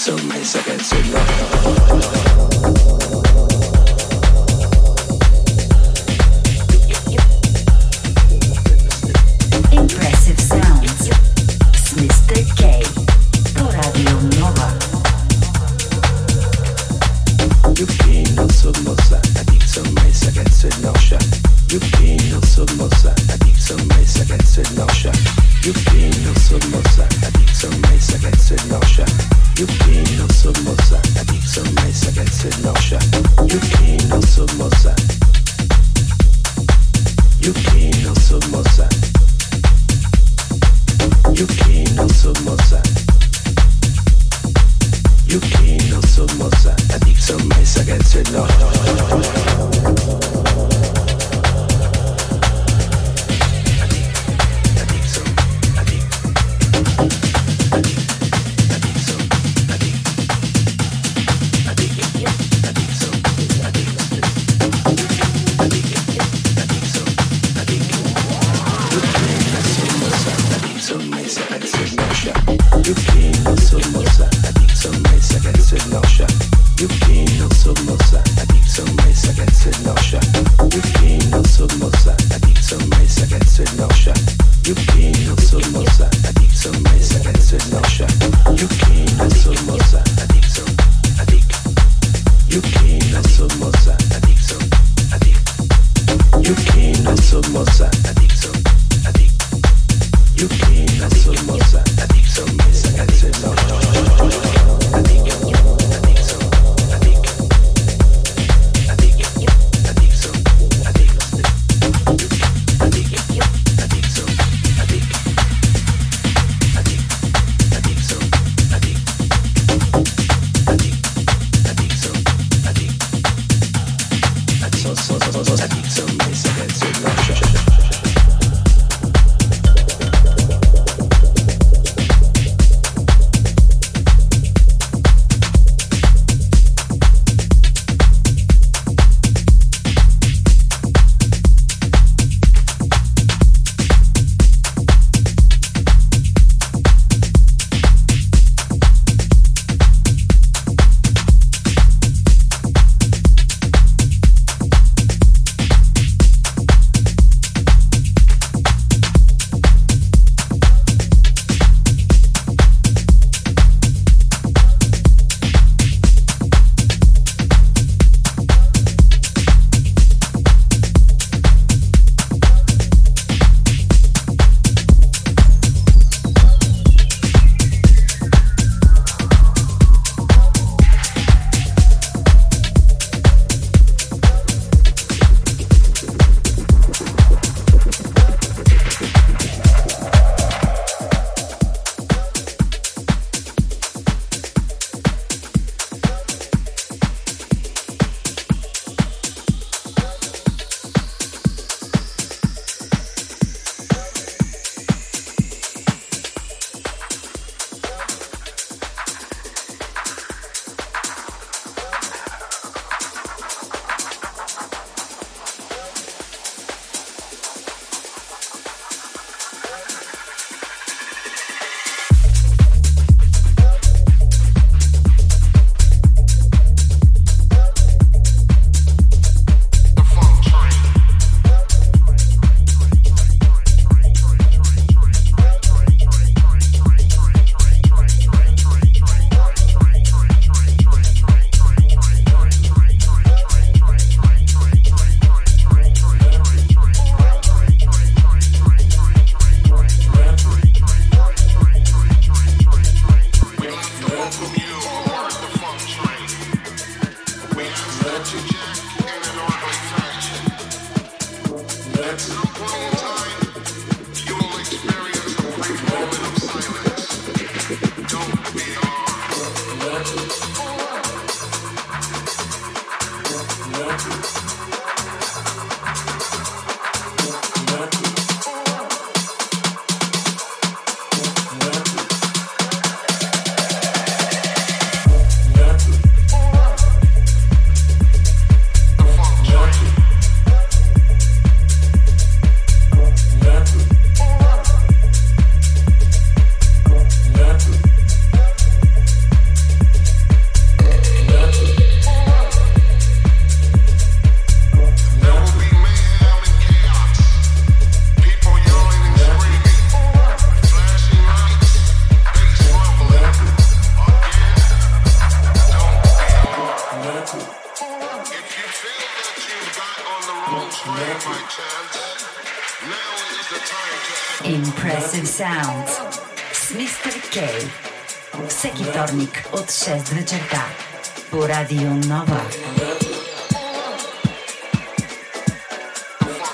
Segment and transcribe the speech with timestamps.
[0.00, 2.49] It's only seconds in love.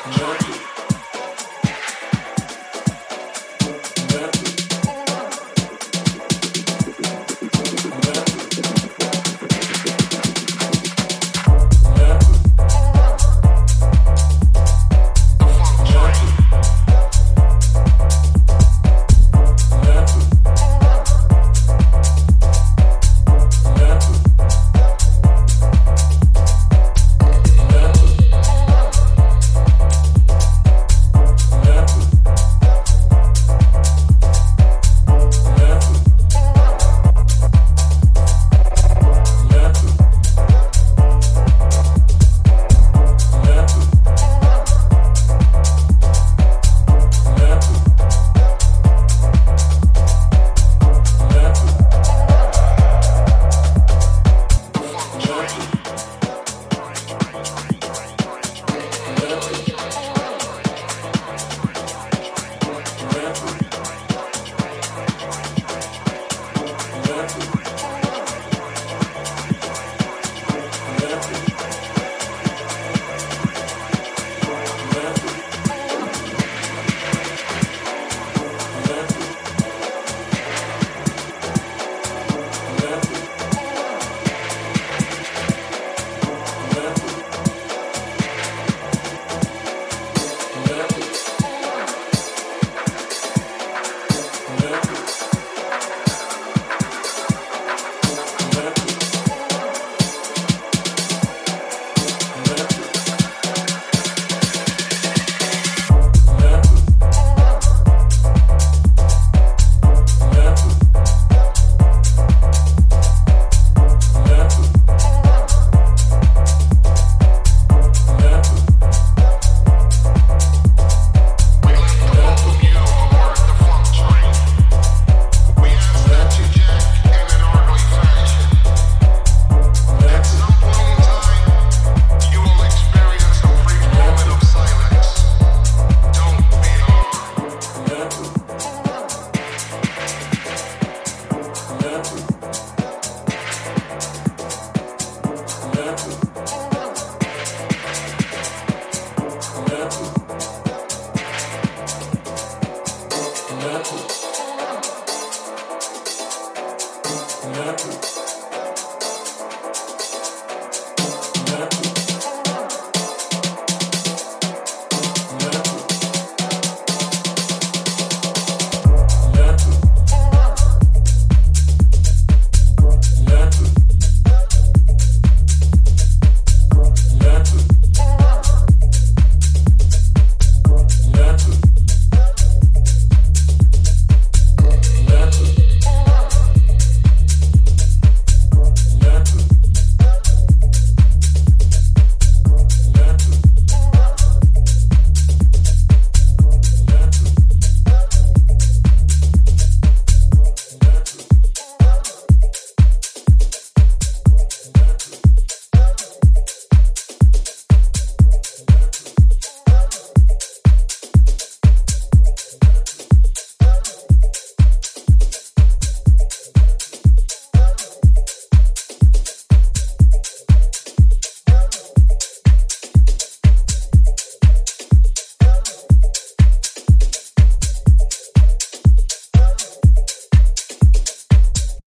[0.07, 0.45] Enjoy.